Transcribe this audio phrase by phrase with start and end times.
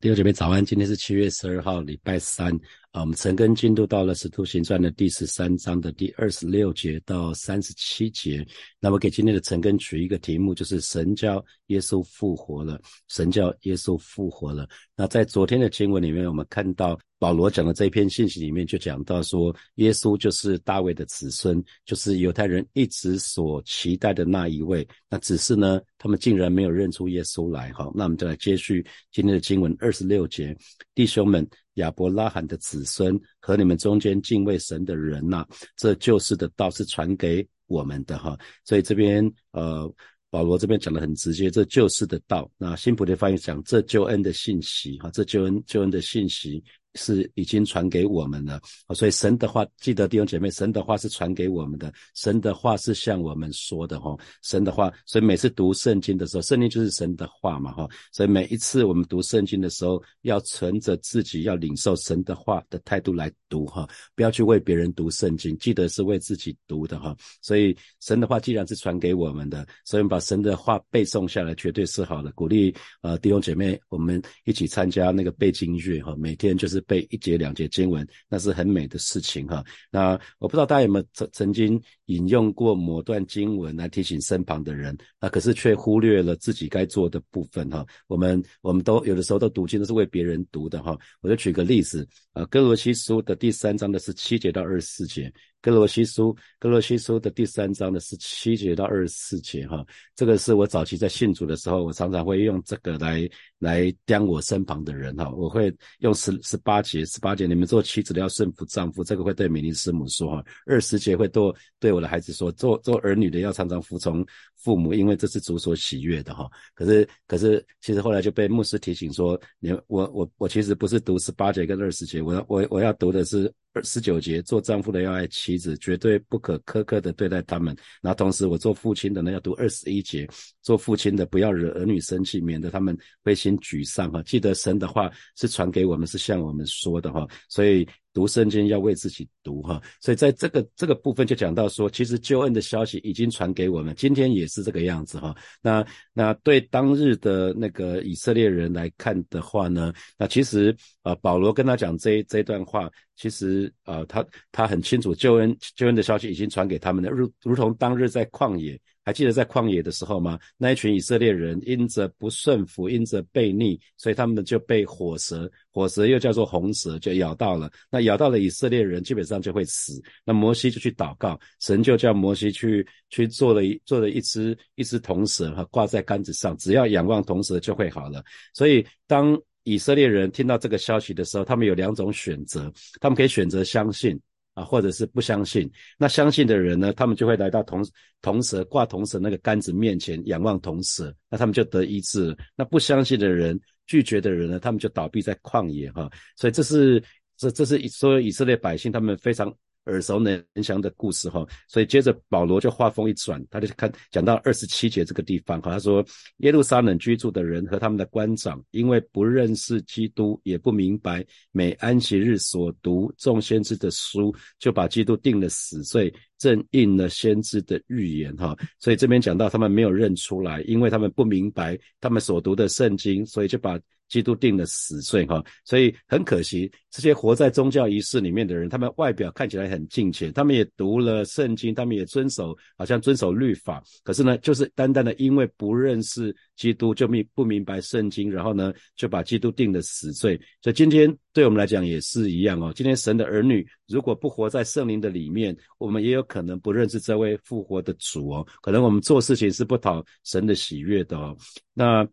[0.00, 2.56] 弟兄姐妹早安，今天是七月十二号，礼拜三
[2.90, 3.00] 啊。
[3.00, 8.46] 我们陈根进度到了《使徒行传》的第十三章的第二十六节到三十七节。
[8.80, 12.80] 那么给今天的陈根取一个题目，就是神叫耶稣复活了。
[13.08, 14.68] 神叫耶稣复活了。
[14.96, 16.98] 那在昨天的经文里面，我们看到。
[17.20, 24.86] 保罗讲的这一篇信息里面就讲到说，耶稣就是大卫的子孙，就是犹太人一直所期待的那一位。
[25.10, 27.72] 那只是呢，他们竟然没有认出耶稣来。
[27.72, 30.56] 哈，那我们就来接续今天的经文二十六节，
[30.94, 31.44] 弟兄们，
[31.78, 35.44] 亚伯拉罕的子孙和你们中间敬畏神的人呐，
[35.76, 38.38] 这救世的道是传给我们的哈。
[38.64, 39.92] 所以这边呃，
[40.30, 42.50] 保罗这边讲的很直接，这救世的道。
[42.58, 46.62] 那新普的翻译讲这救恩的信息哈，这救恩救恩的信息。
[46.94, 48.60] 是已经传给我们了，
[48.94, 63.86] 所以神的话，记得弟兄姐妹，神的话是传给我们的，神的话是向我们说的哈，神的话，所以每次读圣经的时候，圣经就是神的话嘛哈，所以每一次我们读圣经的时候，要存着自己要领受神的话的态度来读哈，
[64.16, 76.77] 不要去为别人读圣经，记得是为自己读的哈，所以神的话既然是传给我们的，所以把神的话背诵下来，绝对是好的，鼓励呃弟兄姐妹，我们一起参加那个背经月哈，每天就是。
[76.82, 79.64] 背一节两节经文，那是很美的事情哈。
[79.90, 87.86] 那我不知道大家有没有曾曾经引用过某段经文来提醒身旁的人，那可是却忽略了自己该做的部分哈。
[88.06, 90.96] 我们我们都有的时候都读经都是为别人读的哈。
[91.20, 95.32] 我就举个例子啊，哥罗西书的第三章的是七节到二十四节。
[95.68, 99.84] 格罗西书，格罗西书的第三章的十七节到二十四节，哈，
[100.16, 114.24] 这个是我早期在信主的时候，我常常会用这个来来刁我身旁的人，哈，我会用十十八节，十八节你们做妻子的要顺服丈夫，这个会对美丽师母说，哈，二十节会对对我的孩子说，做做儿女的要常常服从
[114.58, 116.48] 父母，因为这是主所喜悦的，哈。
[116.74, 123.82] 可是可是其实后来就被牧师提醒说，你我我我其实不是读十八节跟二十节，我要我我要读的是二。
[123.84, 127.76] 十九节，做丈夫的要爱妻子，绝对不可苛刻的对待他们。
[128.02, 130.28] 然后同时，我做父亲的呢，要读二十一节，
[130.62, 134.20] 做父亲的不要惹儿女生气，免得他们灰心沮丧哈。
[134.24, 137.26] 记得神的话是传给我们，是向我们说的哈。
[137.48, 137.88] 所以。
[138.12, 145.36] 读圣经要为自己读哈，所以在这个这个部分就讲到说，其实救恩的消息已经传给我们，今天也是这个样子哈。
[145.62, 158.80] 那那对当日的那个以色列人来看的话呢，那其实啊，保罗跟他讲这这段话，其实啊，他他很清楚救恩救恩的消息已经传给他们了，如如同当日在旷野。
[159.08, 160.38] 还记得在旷野的时候吗？
[160.58, 167.72] 那一群以色列人因着不顺服，因着悖逆，所以他们就被火蛇，火蛇又叫做红蛇，就咬到了。
[167.90, 169.98] 那咬到了以色列人，基本上就会死。
[170.26, 178.22] 那摩西就去祷告，神就叫摩西去去做了一做了一只一只铜蛇，哈，挂在杆子上，只要仰望铜蛇就会好了。
[178.52, 182.70] 所以当以色列人听到这个消息的时候，他们有两种选择，
[183.00, 184.20] 他们可以选择相信。
[184.58, 187.86] 啊，或者是不相信，那相信的人呢，他们就会来到铜
[188.20, 192.36] 铜蛇挂铜蛇那个杆子面前，仰望铜蛇，那他们就得医治。
[192.56, 196.10] 那不相信的人、拒绝的人呢，他们就倒闭在旷野哈。
[196.36, 197.00] 所以这是
[197.36, 199.54] 这这是所有以色列百姓他们非常。
[199.88, 206.04] 耳熟能详的故事哈，所以接着保罗就话锋一转，他就看讲到二十七节这个地方哈，他说
[206.38, 218.56] 耶路撒冷居住的人和他们的官长，因为不认识基督，也不明白每安息日所读众先知的书，就把基督定了死罪，正应了先知的预言哈。
[218.78, 223.78] 所以这边讲到他们没有认出来，因为他们不明白他们所读的圣经，所以就把。
[224.08, 240.40] 基督定了死罪，哈，所以很可惜，这些活在宗教仪式里面的人，他们外表看起来很敬虔，他们也读了圣经，他们也遵守，好像遵守律法，可是呢，就是单单的因为不认识基督，就明不明白圣经，然后呢，就把基督定了死罪。
[240.62, 242.72] 所以今天对我们来讲也是一样哦。
[242.74, 251.36] 今天神的儿女如果不活在圣灵的里面，我们也有可能不认识这位复活的主哦，可能我们做事情是不讨神的喜悦的哦。
[251.74, 252.08] 那。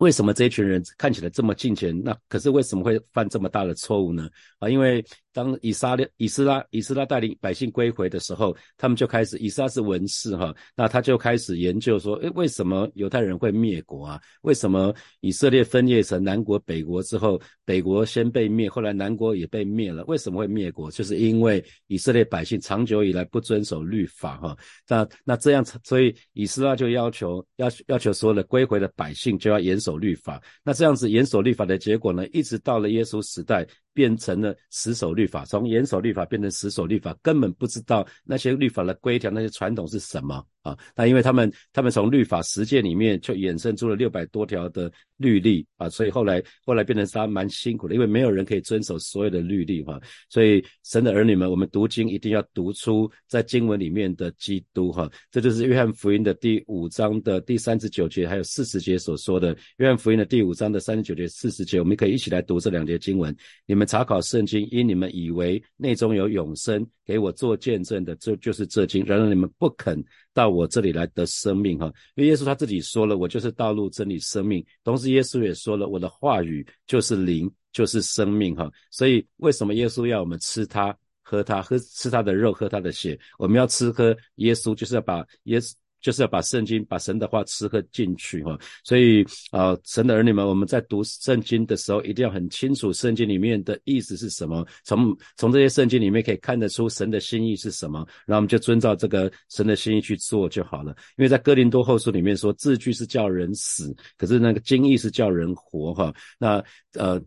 [0.00, 1.98] 为什么这一群人看起来这么敬虔？
[2.02, 4.28] 那可是为什么会犯这么大的错误呢？
[4.58, 5.04] 啊，因为。
[5.34, 14.20] 当以撒列、以斯拉、以斯拉带领百姓归回的时候，他们就开始，以斯拉是文士哈，那他就开始研究说，诶，为什么犹太人会灭国啊？
[14.42, 20.04] 为什么以色列分裂成南国、北国之后，北国先被灭，后来南国也被灭了？
[20.04, 20.88] 为什么会灭国？
[20.88, 24.56] 就是因为以色列百姓长久以来不遵守律法哈。
[24.86, 30.42] 那那这样，所以以斯拉就要求要要求所有的归回的百姓就要严守律法。
[30.64, 33.66] 那这样子严守律法的结果呢，一直到了耶稣时代。
[33.96, 40.76] 变成了死守律法，从严守律法变成死守律法，根本不知道那些律法的规条、那些传统是什么啊。
[40.96, 50.00] 那因为他们他们从律法实践里面就衍生出了六百多条的律例啊，所以后来后来变成他蛮辛苦的，因为没有人可以遵守所有的律例哈。
[50.28, 55.08] 所以神的儿女们，我们读经一定要读出在经文里面的基督哈。
[55.30, 59.56] 这就是约翰福音的第五章的第三十九节还有四十节所说的。
[59.76, 63.34] 约翰福音的第五章的三十九节、四十节，我们可以一起来读这两节经文。
[63.66, 69.04] 你们查考圣经，因你们以为内中有永生，给我做见证的，这就是这经。
[69.04, 70.02] 然而你们不肯
[70.34, 71.86] 到我这里来得生命，哈！
[72.16, 74.62] 因为耶稣他自己说了，我就是道路、真理、生命。
[74.82, 78.70] 同时，耶稣也说了，我的话语就是灵，就是生命，哈！
[78.90, 83.18] 所以，为什么耶稣要我们吃他、喝他、喝吃他的肉、喝他的血？
[83.38, 85.72] 我们要吃喝耶稣，就是要把耶稣。
[86.04, 94.66] 就是要把圣经、把神的话吃喝进去哈，所以啊，神的儿女们，我们在读圣经的时候，一定要很清楚圣经里面的意思是什么。
[94.84, 100.94] 从从这些圣经里面可以看得出神的心意是什么，然后我们就遵照这个神的心意去做就好了。
[101.16, 106.14] 因为在哥林多后书里面说，字句是叫人死，可是那个经意是叫人活哈。
[106.38, 106.62] 那
[106.92, 107.18] 呃。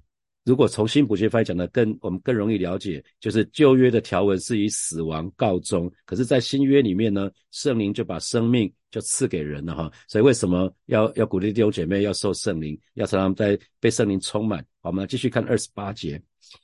[0.48, 9.92] 如果从新普学翻译讲的更，我们更容易了解，就是旧约的条文是以死亡告终，可是，在新约里面呢，圣灵就把生命就赐给人了哈。
[10.08, 14.66] 所以为什么要要鼓励弟兄姐妹要受圣灵，要常常在被圣灵充满？
[14.80, 16.22] 我们继续看二十八节。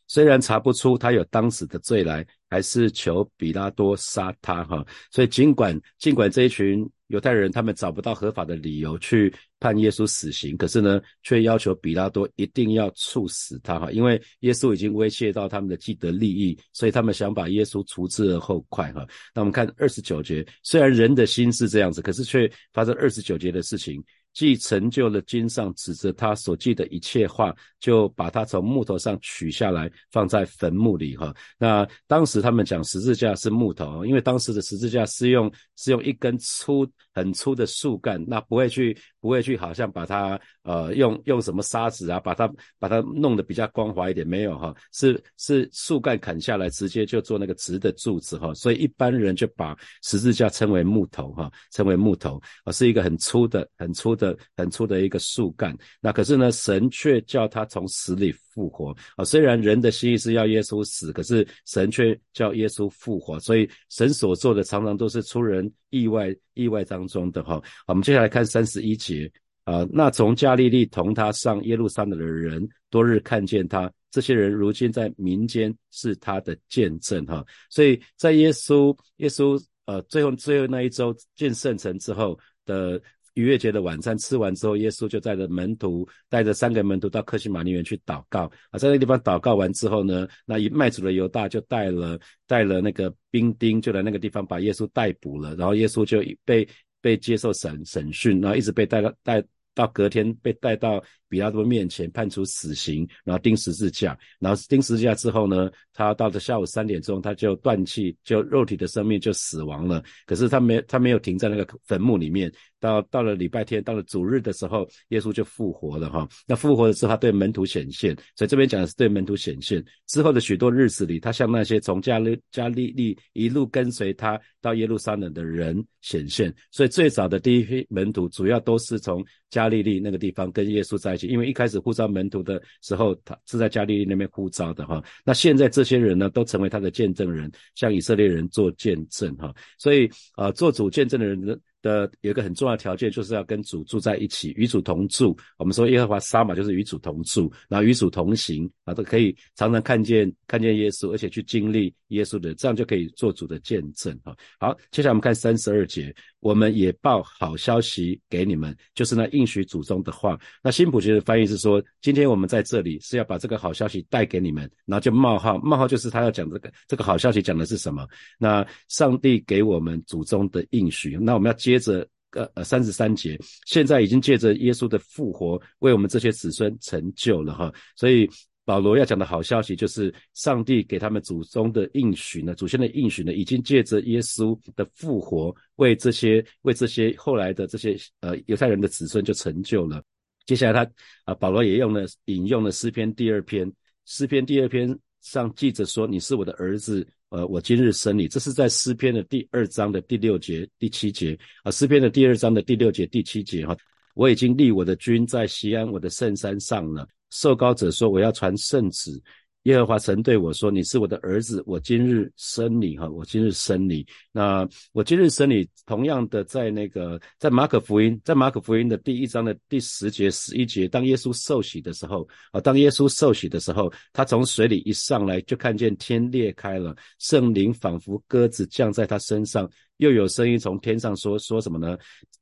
[0.08, 4.86] 虽然查不出他有当时的罪来，还是求比拉多杀他哈。
[5.12, 6.90] 所以尽管尽管这一群。
[7.08, 19.06] 犹太人他们找不到合法的理由去判耶稣死刑，可是呢，却要求比拉多一定要处死他哈，因为耶稣已经威胁到他们的既得利益，所以他们想把耶稣除之而后快哈。
[19.36, 24.04] 那我们看二十九节，虽然人的心是这样子，可是却发生二十九节的事情。
[24.34, 31.32] 既成就了经上指着他所记的一切话，就把他从木头上取下来，放在坟墓里哈。
[31.58, 48.52] 那当时他们讲十字架是木头，因为当时的十字架是用是用一根粗很粗的树干，那不会去不会去好像把它呃用用什么砂纸啊，把它把它弄得比较光滑一点，没有哈，是是树干砍下来直接就做那个直的柱子哈。
[48.56, 52.42] 所以一般人就把十字架称为木头哈，称为木头，
[52.72, 54.23] 是一个很粗的很粗的。
[54.24, 59.26] 的很粗的一个树干，那可是呢，神却叫他从死里复活啊。
[59.26, 67.62] 虽然人的心意是要耶稣死，可是神却叫耶稣复活，所以神所做的常常都是出人意外意外当中的哈。
[67.86, 69.30] 我们接下来看三十一节
[69.66, 77.46] 啊，那从加利利同他上耶路撒冷的人，多日看见他，这些人如今在民间是他的见证哈。
[77.70, 83.02] 所以在耶稣耶稣呃最后最后那一周进圣城之后的。
[83.34, 88.78] 逾越节的晚餐吃完之后，耶稣就带着门徒，带着三个门徒到克西马尼园去祷告啊。
[88.78, 95.56] 在那个地方祷告完之后呢，那一卖主的犹大就带了带了那个兵丁，就来那个地方把耶稣逮捕了。
[95.56, 96.68] 然后耶稣就被
[97.02, 99.44] 被接受审审讯，然后一直被带到带
[99.76, 104.16] 到隔天被带到比拉多面前判处死刑，然后钉十字架。
[104.40, 110.04] 然后钉十字架之后呢，他到了下午三点钟他就断气，就肉体的生命就死亡了。
[110.26, 112.52] 可是他没他没有停在那个坟墓里面。
[112.80, 116.28] 到到了礼拜天，到了主日的时候，耶稣就复活了哈。
[116.46, 126.54] 那复活的时候，他对门徒显现，所以这边讲的是对门徒显现之后的许多日子里，他向那些从加利加利利一路跟随他到耶路撒冷的人显现。
[126.72, 135.02] 所以最早的第一批门徒，主要都是从加利利那个地方跟耶稣在一起，因为一开始呼召门徒的时候，他是在加利利那边呼召的哈。
[135.24, 139.54] 那现在这些人呢，都成为他的见证人，向以色列人做见证哈。
[139.78, 141.60] 所以啊，做主见证的人。
[141.84, 145.38] 的有一个很重要的条件，就是要跟主住在一起，与主同住。
[145.58, 154.36] 我们说耶和华撒玛就是与主同住，然后与主同行啊，都可以常常看见看见耶稣，而且去经历耶稣的，这样就可以做主的见证哈。
[154.60, 160.40] 好，接下来我们看三十二节，我们也报好消息给你们，就是那应许祖宗的话。
[160.62, 168.08] 那新普学的翻译是说，今天我们在这里是要把这个好消息带给你们，然后就冒号冒号就是他要讲这个这个好消息讲的是什么？
[168.38, 171.54] 那上帝给我们祖宗的应许，那我们要。
[171.64, 177.72] 接着，呃呃，三十三节，现在已经借着耶稣的复活，为我们这些子孙成就了哈。
[177.96, 178.30] 所以
[178.66, 190.02] 保罗要讲的好消息，就是上帝给他们祖宗的应许呢，祖先的应许呢，已经借着耶稣的复活，为这些为这些后来的这些呃犹太人的子孙就成就了。
[190.46, 190.92] 接下来他
[191.26, 193.72] 啊，保罗也用了引用了诗篇第二篇，
[194.06, 201.72] 诗篇第二篇上记着说：“你是我的儿子。”呃，我今日生你，这是在诗篇的第二章的第六节、第七节啊。
[201.72, 203.76] 诗篇的第二章的第六节、第七节哈，
[204.14, 207.08] 我已经立我的君在西安我的圣山上了。
[207.34, 209.20] 受高者说，我要传圣旨
[209.64, 214.06] 耶和华曾对我说：“你是我的儿子，我今日生你。”哈，我今日生你。
[214.32, 229.70] 那我今日生你，同样的，在那个在马可福音，在马可福音的第一章的第十节、十一节，当耶稣受洗的时候，啊，当耶稣受洗的时候，他从水里一上来，就看见天裂开了，圣灵仿佛鸽子降在他身上。
[230.04, 231.98] 又有声音从天上说说什么呢？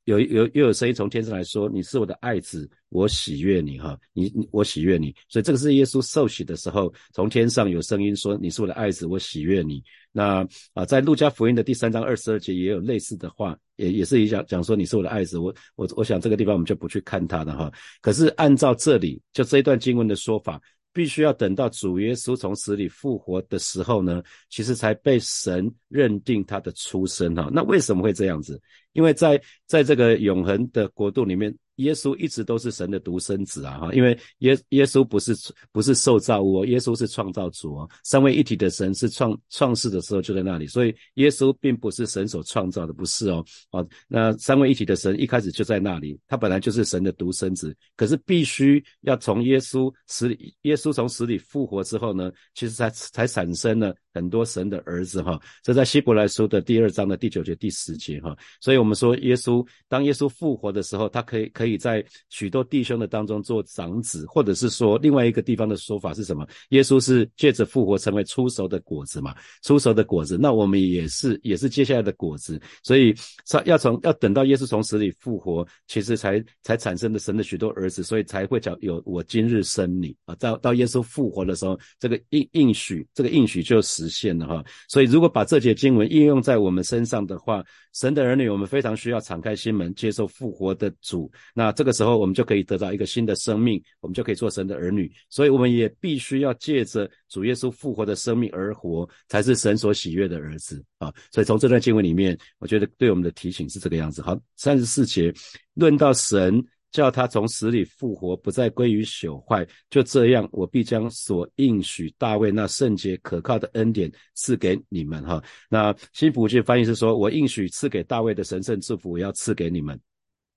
[0.05, 5.13] 有有又有声音从天上来说：“你是我的爱子，我喜悦你。”哈，你你我喜悦你。
[5.29, 17.71] 所以这个是耶稣受洗的时候，从天上有声音说：“你是我的爱子，我喜悦你。”那啊，在路加福音的第三章二十二节也有类似的话，也也是一讲讲说：“你是我的爱子。”我我我想这个地方我们就不去看它的哈。
[18.01, 20.59] 可是按照这里就这一段经文的说法。
[20.93, 27.49] 必须要等到主耶稣从死里复活的时候呢，其实才被神认定他的出生哈。
[27.51, 28.61] 那为什么会这样子？
[28.93, 31.55] 因为在在这个永恒的国度里面。
[31.81, 35.35] 耶稣一直都是神的独生子啊，哈，因为耶耶稣不是
[35.71, 37.89] 不是受造物哦，耶稣是创造主哦。
[38.03, 43.43] 三位一体的神是创创世的时候就在那里，所以耶稣并不是神所创造的，不是哦。
[43.71, 53.95] 哦，那三位一体的神一开始就在那里，他本来就是神的独生子，可是必须要从耶稣死里，耶稣从死里复活之后呢，其实才才产生了。
[54.13, 66.45] 很多神的儿子哈，这在希伯来书的第二章的第九节、第十节哈，所以我们说耶稣当耶稣复活的时候，他可以可以在许多弟兄的当中做长子，或者是说另外一个地方的说法是什么？
[66.69, 69.33] 耶稣是借着复活成为出熟的果子嘛？
[69.63, 73.15] 出熟的果子，那我们也是也是接下来的果子，所以
[73.63, 84.00] 要从要等到耶稣从死里复活，其实才才产生的神的许多儿子，所以才会讲有我今日生你啊，到到耶稣复活的时候，这个应应许这个应许就是。
[84.01, 91.31] 实现了哈，所以如果把这节经文应用在我们身上的话，神的儿女，我们非常需要敞开心门，接受复活的主。
[91.53, 95.11] 那这个时候，我们就可以得到一个新的生命，我们就可以做神的儿女。
[95.29, 101.13] 所以，我们也必须要借着主耶稣复活的生命而活，才是神所喜悦的儿子啊。
[101.31, 104.21] 所以，从这段经文里面，我觉得对我们的提醒是这个样子。
[104.21, 105.31] 好，三十四节
[105.75, 106.63] 论到神。
[106.91, 109.67] 叫他从死里复活，不再归于朽坏。
[109.89, 115.23] 就这样，我必将所应许大卫那圣洁可靠的恩典赐给你们。
[115.23, 119.99] 哈，那新普句翻译是说：我应许赐给大卫的神圣祝福，我要赐给你们。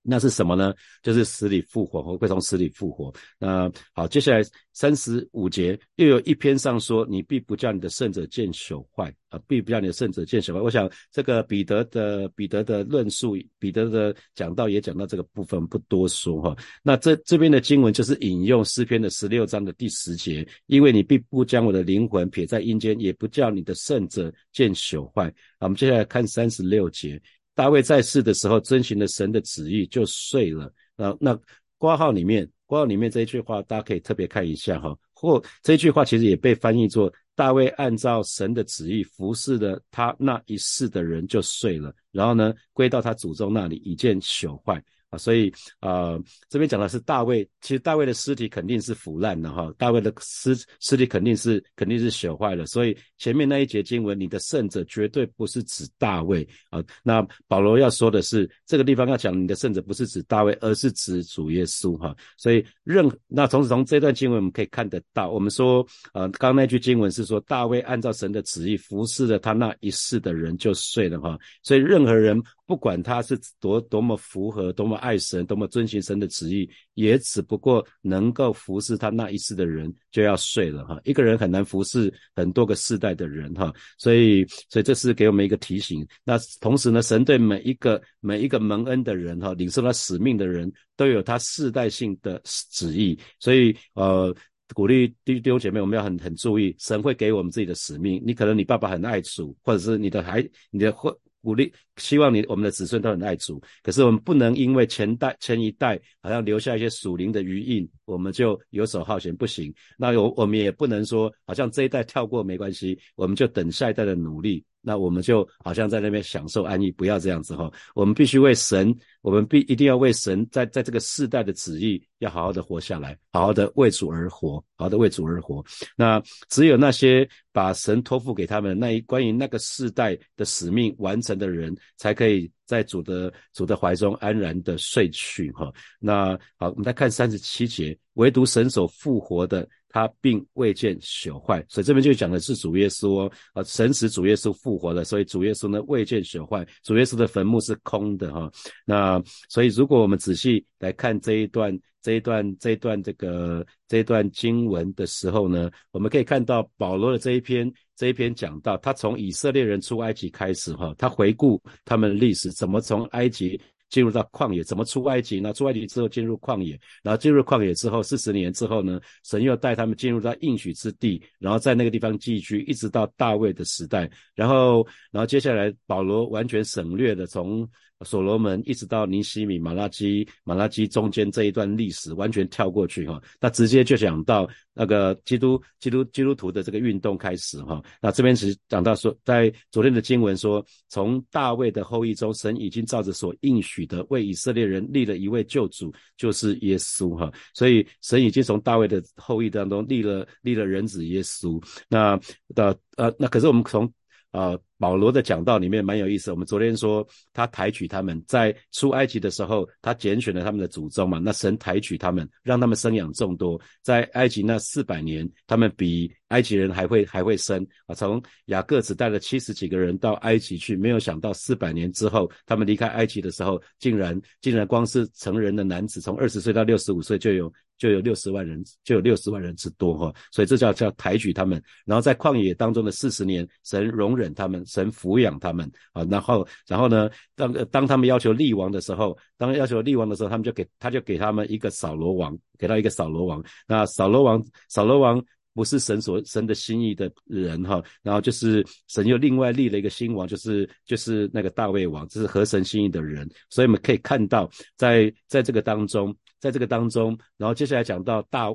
[0.07, 0.73] 那是什么呢？
[1.01, 3.11] 就是死里复活，会从死里复活。
[3.39, 10.61] 那好，接下来三十五节又有一篇上说：你必不叫你的圣者见朽坏啊，必不叫你的圣者见朽坏。
[10.61, 16.55] 我想这个彼得的彼得的论述，彼得的讲道也讲到这个部分，不多说哈。
[16.83, 25.33] 那这这边的经文就是引用诗篇的十六章的第十节，因为你必不将我的灵魂撇在阴间，也不叫你的圣者见朽坏。
[25.59, 27.19] 我们接下来看三十六节。
[27.55, 30.71] 大卫在世的时候遵循了神的旨意，就睡了。
[30.95, 31.39] 那，那
[31.77, 34.95] 挂号里面，挂号里面这一句话，大家可以特别看一下哈。
[35.13, 44.83] 或这句话其实也被翻译作大卫按照神的旨意服侍了他那一世的人就睡了，然后呢归到他祖宗那里，以见朽坏。
[45.17, 46.17] 所以啊，
[46.49, 52.65] 这边讲的是大卫，其实大卫的尸体肯定是腐烂的哈，大卫的尸尸体肯定是肯定是朽坏了。
[52.65, 56.83] 所以前面那一节经文，你的圣者绝对不是指大卫啊。
[57.03, 62.15] 那保罗要说的是，这个地方要讲你的圣者不是指大卫，而是指主耶稣哈。
[62.37, 71.37] 所以任那从此从这段经文我们可以看得到，我们说呃，刚刚那句经文是说大卫按照神的旨意服侍了他那一世的人就睡了哈。
[71.63, 72.41] 所以任何人。
[72.67, 80.99] 不管他是多多么符合、多么爱神、多么遵循神的旨意，也只不过能够服侍他那一世的人就要睡了哈。
[81.03, 86.05] 一个人很难服侍很多个世代的人哈，所以，所以这是给我们一个提醒。
[86.23, 93.15] 那同时呢，神对每一个每一个蒙恩的人哈，领受他使命的人都有他世代性的旨意。
[93.39, 94.35] 所以，呃，
[94.73, 98.19] 鼓励弟弟兄姐妹，我们要很很注意，神会给我们自己的使命。
[98.25, 101.15] 你可能你爸爸很爱主，或者是你的孩、你的或。
[101.45, 103.61] 鼓励，希望你我们的子孙都很爱主。
[103.83, 109.71] 可是我们不能因为前代前一代好像留下一些属灵的余印，我们就游手好闲，不行。
[109.97, 114.65] 那我我们也不能说，好像这一代跳过没关系，我们就等下一代的努力。
[114.85, 117.71] 那我们就好像在那边享受安逸，不要这样子哈。
[117.95, 125.65] 我们必须为神，我们必一定要为神，在在这个世代的旨意，要好好的活下来，好好的为主而活，好好的为主而活。
[125.97, 135.73] 那只有那些把神托付给他们那一关于那个世代的使命完成的人，才可以在主的主的怀中安然的睡去哈。
[135.99, 139.67] 那好，我们再看三十七节，唯独神所复活的。
[139.95, 148.51] 他并未见朽坏，所以这边就讲的是主耶稣哦，啊，神使主耶稣复活了，所以主耶稣呢未见朽坏，主耶稣的坟墓是空的哈。
[148.83, 163.57] 那所以如果我们仔细来看这一段、这一段、这一段这个这一段经文的时候呢，我们可以看到保罗的这一篇这一篇讲到，他从以色列人出埃及开始哈，他回顾他们的历史，怎么从埃及。
[163.89, 165.53] 进入到旷野，怎么出埃及呢？
[165.53, 177.67] 出埃及之后进入旷野，然后进入旷野之后，四十年之后呢，神又带他们进入到应许之地，然后在那个地方寄居，一直到大卫的时代，然后，然后接下来保罗完全省略的从。
[178.05, 187.83] 所罗门一直到尼西米、马拉基、马拉基中间这一段历史完全跳过去哈，那直接就讲到那个基督、基督、基督徒的这个运动开始哈。
[188.01, 197.31] 那这边是讲到说，在昨天的经文说，从大卫的后裔中，神已经照着所应许的，为以色列人立了一位救主，就是耶稣哈。
[197.53, 201.61] 所以神已经从大卫的后裔当中立了立了人子耶稣。
[201.89, 202.19] 那
[202.53, 203.91] 的呃，那可是我们从
[204.35, 204.57] 啊。
[204.77, 206.31] 保罗的讲道里面蛮有意思。
[206.31, 211.17] 我们昨天说他抬举他们在出埃及的时候，他拣选了他们的祖宗嘛。
[211.17, 213.59] 那神抬举他们，让他们生养众多。
[213.81, 217.95] 在埃及那四百年，他们比埃及人还会还会生啊。
[217.95, 230.13] 从雅各只带了七十几个人到埃及去，没有想到四百年之后，他们离开埃及的时候，竟然竟然光是成人的男子，从二十岁到六十五岁就有就有六十万人，就有六十万人之多哈。
[230.31, 231.61] 所以这叫叫抬举他们。
[231.85, 234.65] 然后在旷野当中的四十年，神容忍他们。
[234.65, 237.09] 神抚养他们啊，然后，然后呢？
[237.35, 243.43] 当当他们要求立王的时候，当要求立王的时候，他们就给他就给他们一个扫罗王，给他一个扫罗王。
[243.67, 247.83] 那扫罗王，扫罗王不是神所神的心意的人哈。
[248.01, 253.29] 然后就是神又另外立了一个新王，就是就是那个大卫王，这是合神心意的人。
[253.49, 258.53] 所以我们可以看到，在在这个当中，在这个当中，然后接下来讲到大，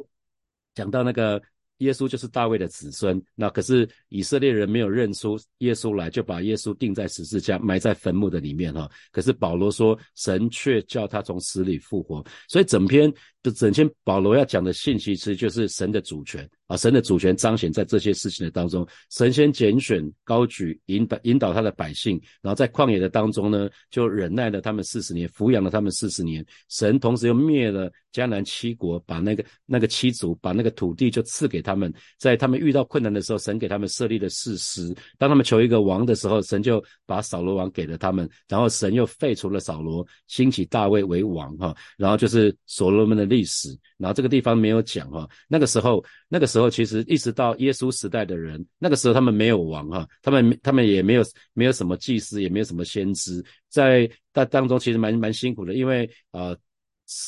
[0.75, 1.43] 讲到那个。
[1.81, 8.87] 耶稣就是大卫的子孙，那可是以色列人没有认出耶稣来，就把耶稣钉在十字架，埋在坟墓的里面哈。
[9.11, 13.11] 可是保罗说，神却叫他从死里复活，所以整篇
[13.43, 16.49] 就整篇保罗要讲的信息，其实就是神的主权。
[16.67, 18.87] 啊，神的主权彰显在这些事情的当中。
[19.11, 26.47] 神先拣选、高举、引导、引导他的百姓，然后在旷野的当中呢，就忍耐了他们四十年，抚养了他们四十年。
[26.69, 31.93] 神同时又灭了迦南七国，把那个那个七族，把那个土地就赐给他们。
[32.19, 34.95] 在他们遇到困难的时候，神给他们设立了誓师。
[35.19, 38.31] 当他们求一个王的时候，神就把扫罗王给了他们。
[38.47, 41.75] 然后神又废除了扫罗，兴起大卫为王哈。
[41.97, 43.69] 然后就是所罗门的历史。
[43.97, 46.05] 然后这个地方没有讲哈，那个时候。
[46.33, 56.57] 那个时候，其实一直到耶稣时代的人，那个时候他们没有王哈，他们他们也没有没有什么祭司，也没有什么先知，在在当中其实蛮蛮辛苦的，因为呃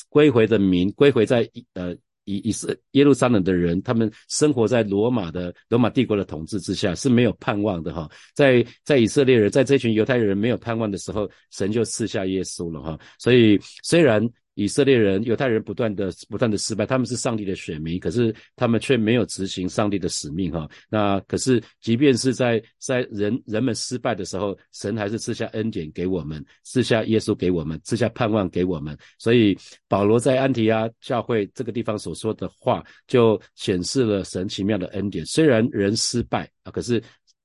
[0.09, 1.93] 归回的民归回在呃
[2.25, 14.31] 以以色耶路撒冷的人，他们生活在罗马的罗马帝国的统治之下是没有盼望的哈，在在以色列人在这群犹太人没有盼望的时候，神就赐下耶稣了哈，所以虽然。
[14.55, 20.69] 以色列人、犹太人不断的、不断的失败，他们是上帝的选民，可是他们却没有执行上帝的使命，哈。
[20.89, 28.97] 那可是，即便是在在人人们失败的时候，神还是赐下恩典给我们，赐下耶稣给我们，赐下盼望给我们。
[29.19, 29.57] 所以
[29.89, 35.25] 保罗在安提阿教会这个地方所说的话，就显示了神奇妙的恩典。
[35.25, 37.03] 虽然人失败啊，可是。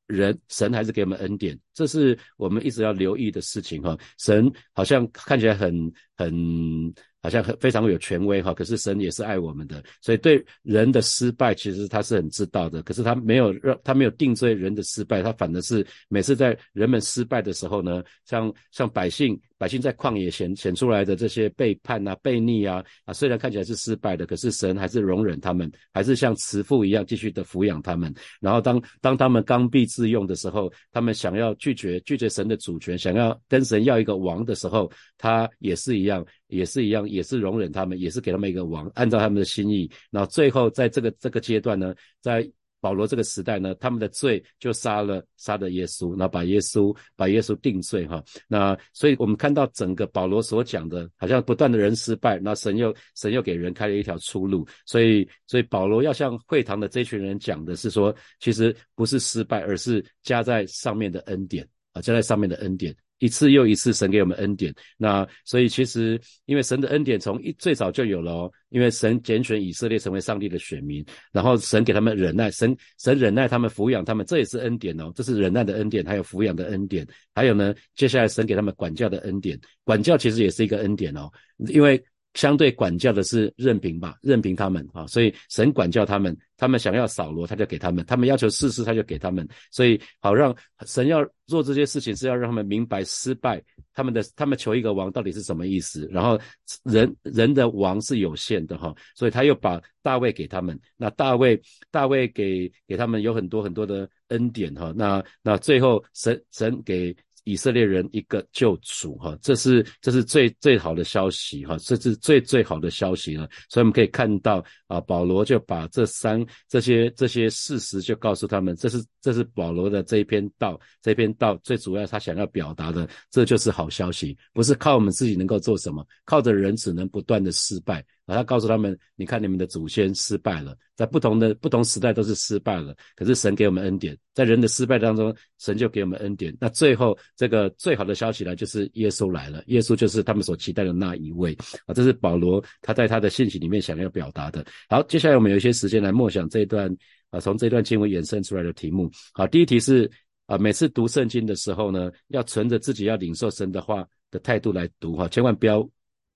[0.08, 3.96] 人神还是给我们恩典，这是我们一直要留意的事情哈。
[4.18, 6.94] 神好像看起来很很。
[7.20, 12.82] 好像很非常有权威哈，可是神也是爱我们的，所以对人的失败，其实他是很知道的。
[12.84, 28.14] 可是他没有让他没有定罪人的失败，他反而是每次在人们失败的时候呢，像像百姓百姓在旷野显显出来的这些背叛啊、背逆啊啊，虽然看起来是失败的，可是神还是容忍他们，还是像慈父一样继续的抚养他们。
[28.40, 36.26] 然后当当他们刚愎自用的时候，他们想要拒绝拒绝神的主权，想要跟神要一个王的时候，他也是一样。
[36.48, 39.92] 也是一样，也是容忍他们，也是给他们一个王，按照他们的心意。
[40.10, 48.24] 然后最后在这个这个阶段呢，在保罗这个时代呢，他们的罪就杀了杀了耶稣，那把耶稣把耶稣定罪哈。
[48.48, 54.68] 那所以我们看到整个保罗所讲的，好像不断的人失败，那神又神又给人开了一条出路。
[54.86, 62.96] 所以所以保罗要向会堂的这群人讲的是说，其实不是失败，而是加在上面的恩典啊，加在上面的恩典。
[63.20, 64.74] 一次又一次神给我们恩典。
[64.98, 81.32] 那所以其实因为神的恩典从一最早就有了哦，因为神拣选以色列成为上帝的选民，然后神给他们忍耐，神神忍耐他们抚养他们，这也是恩典哦，这是忍耐的恩典，还有抚养的恩典，还有呢，接下来神给他们管教的恩典，管教其实也是一个恩典哦，
[81.70, 82.04] 因为。
[82.34, 89.48] 相对管教的是任凭吧，任凭他们啊，所以神管教他们，他们想要扫罗，他就给他们；他们要求试试，他就给他们。
[89.72, 93.64] 所以好让神要做这些事情，是要让他们明白失败。
[93.94, 96.08] 他们的他们求一个王到底是什么意思？
[96.12, 96.40] 然后
[96.84, 100.80] 人人的王是有限的哈，所以他又把大卫给他们。
[100.96, 101.60] 那大卫
[101.90, 104.94] 大卫给给他们有很多很多的恩典哈。
[104.96, 107.16] 那那最后神神给。
[107.48, 113.48] 以色列人一个救主，哈，这是这是最最好的消息，哈，这是最最好的消息了。
[113.70, 128.04] 所以我们可以看到，啊，保罗就把这三这些这些事实就告诉他们，这是这是保罗的这一篇道，这篇道最主要他想要表达的，这就是好消息，不是靠我们自己能够做什么，靠着人只能不断的失败。
[128.28, 136.56] 啊，他告诉他们，你看你们的祖先失败了，在不同的不同时代都是失败了，可是神给我们恩典，在人的失败当中，神就给我们恩典。
[136.60, 141.94] 那最后这个最好的消息呢，就是耶稣来了，耶稣就是他们所期待的那一位啊。
[141.94, 144.66] 这是保罗他在他的信息里面想要表达的。
[144.90, 146.94] 好，接下来我们有一些时间来默想这一段
[147.30, 149.10] 啊，从这段经文衍生出来的题目。
[149.34, 150.12] 好，第一题是
[150.48, 155.90] 啊，每次读圣经的时候呢，要存着自己要领受神的话的态度来读哈，千万不要。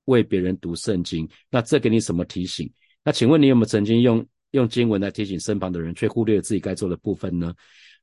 [0.05, 2.71] 为别人读圣经，那这给你什么提醒？
[3.03, 7.53] 那请问你有没有曾经用用经文来提醒身旁的人，却忽略了自己该做的部分呢？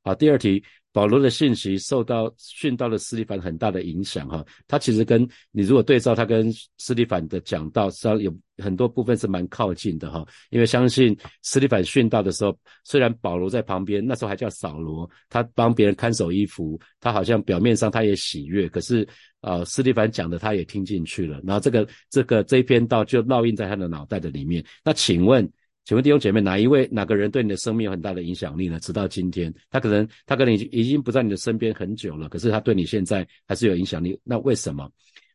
[0.01, 4.45] 好，第二题，保罗的信息受到训道的斯蒂凡很大的影响哈。
[4.65, 10.25] 他其实跟你如果对照他跟斯蒂凡的讲道，实际上有很多部分是蛮靠近的哈。
[10.51, 19.07] 因为相信斯蒂凡训道的时候，虽然保罗在旁边，那时候还叫扫罗，他帮别人看守衣服，他好像表面上他也喜悦，可是。
[19.41, 24.61] 啊，斯蒂凡讲的他也听进去了，然后这个这个这一篇道就烙印在他的脑袋的里面。
[24.83, 25.49] 那请问，
[25.89, 28.79] 请问弟兄姐妹，哪一位哪个人对你的生命有很大的影响力呢？
[28.79, 34.15] 直到今天，他可能他可能已经已经不在你的身边很久了，可是他对你现在还是有影响力。
[34.23, 34.87] 那为什么？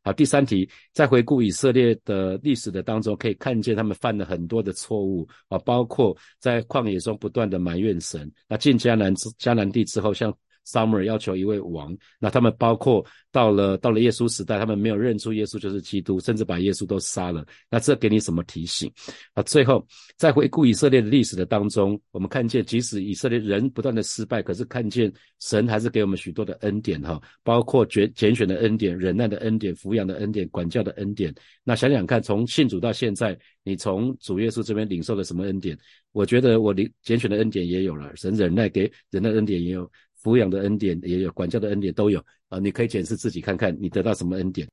[0.04, 8.30] 好，第三题，在回顾以色列的历史的当中，可以看见他们犯了很多的错误啊，包括在旷野中不断的埋怨神。
[8.48, 10.32] 那进迦南之迦南地之后，像。
[10.66, 17.44] Summer 要求一位王，那他们包括到了到了耶稣时代，他们没有认出耶稣就是基督，甚至把耶稣都杀了。
[17.70, 18.90] 那这给你什么提醒？
[19.34, 31.34] 啊，最后在回顾以色列的历史的当中，我们看见即使以色列人不断的失败，可是看见神还是给我们许多的恩典哈，包括拣拣选的恩典、忍耐的恩典、抚养的恩典、管教的恩典。
[31.62, 35.76] 那想想看，从信主到现在，你从主耶稣这边领受了什么恩典？
[36.12, 39.90] 我觉得我领拣选的恩典也有了，神忍耐给人的恩典也有。
[40.24, 42.58] 抚养的恩典也有，管教的恩典都有啊！
[42.58, 44.66] 你可以检视自己，看看你得到什么恩典。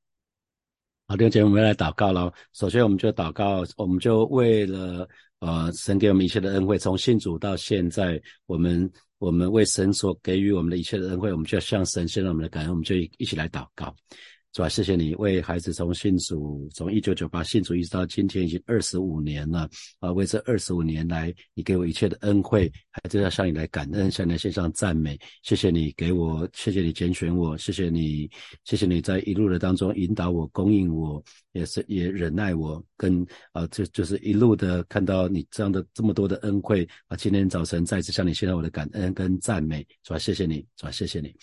[1.06, 2.32] 好，弟兄姐妹，我们来祷告喽。
[2.54, 5.06] 首先，我们就祷告，我们就为了
[5.40, 13.94] 呃神给我们一切的恩惠，从信主到现在，我们我们为神所给予我们的一切的恩惠，我们就要向神献上我们的感恩，我们就一起来祷告。
[14.52, 19.66] 主啊，谢谢你为孩子从信主，从一九九八信主一直到今天，已经二十五年了
[19.98, 20.12] 啊！
[20.12, 25.18] 为这二十五年来，你给我一切的恩惠，孩子要向你来感恩，向你献上赞美。
[25.42, 28.30] 谢谢你给我，谢谢你拣选我，谢谢你，
[28.64, 37.16] 谢谢你在一路的当中引导我、供应我，也是也忍耐我，跟啊，就就是一路的看到你这样的这么多的恩惠啊！
[37.16, 41.34] 今天早晨再次向你献上我的感恩跟赞美，主啊，谢谢你，主啊，谢谢你。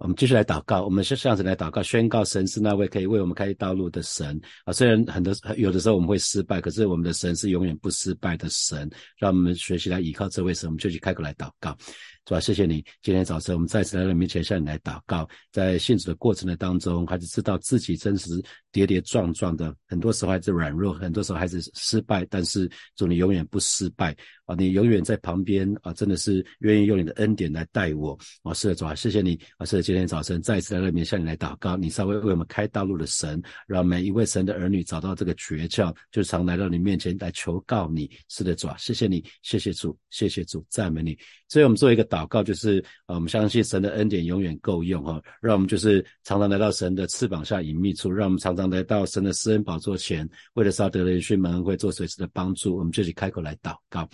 [0.00, 4.72] 我们继续来祷告，我们是这样子来祷告，宣告神是那位可以为我们开道路的神啊。
[4.72, 8.90] 虽然很多有的时候我们会失败，可是我们的神是永远不失败的神。
[9.18, 11.76] 让我们学习来依靠这位神，我们就去开口来祷告。
[12.24, 24.16] 主啊，谢谢你，今天早晨我们再次来到你面前向你来祷告，在信主的过程的当中，孩子知道自己真实跌跌撞撞的，很多时候孩子软弱，很多时候孩子失败，但是主你永远不失败。
[24.44, 28.52] 啊，你永远在旁边啊，真的是愿意用你的恩典来带我啊！
[28.52, 29.64] 是的，主啊，谢谢你啊！
[29.64, 38.10] 是的，今天早晨再一次来到面向你来祷告，你稍微为我们开道路的神，让每一位神的儿女找到这个诀窍，就常来到你面前来求告你。
[38.28, 41.16] 是的，主啊，谢谢你，谢谢主，谢谢主，赞美你。
[41.46, 54.06] 所以我们做一个祷告，就是啊，我们相信神的恩典永远够用哈，让我们就是常常来到神的翅膀下隐秘处，让我们常常来到神的施恩宝座前，为了沙德雷训门会做随时的帮助，我们就去开口来祷告。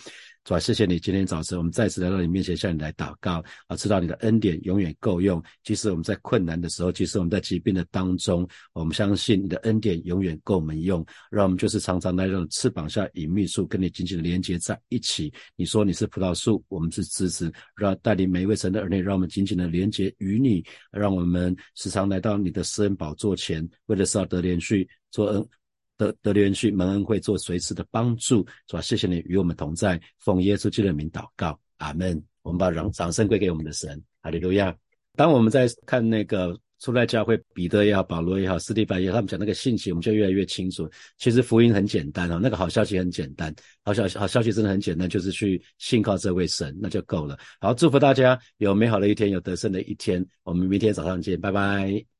[0.46, 15.32] 主啊，谢谢你今天早晨我们再次来到你面前向你来祷告啊，知道你的恩典永远够用，即使我们在困难的时候，即使我们在疾病的当中，我们相信你的恩典永远够我们用，让我们就是常常在这种翅膀下隐秘处跟你紧紧的连接在一起。
[15.56, 25.44] 你说你是葡萄树，我们是枝子，让带领每一位神的儿女，让我们紧紧的连接与你，让我们时常来到你的施恩宝座前，为了是要得连续做恩。
[25.96, 28.80] 得得连续蒙恩会做随时的帮助，是吧？
[28.80, 32.22] 谢谢你与我们同在，奉耶稣基督的名祷告，阿门。
[32.42, 34.72] 我们把掌掌声归给我们的神，哈利路亚。
[35.16, 40.88] 当我们在看那个初代教会，彼得也好，保罗也好，斯蒂凡也好，他们讲那个信息，我们就越来越清楚。
[41.18, 47.36] 其实福音很简单哦，那个好消息很简单，好消好消息真的很简单，就是去信靠这位神，那就够了。
[47.58, 50.24] 好，祝福大家有美好的一天，有得胜的一天。
[50.44, 52.15] 我们明天早上见，拜拜。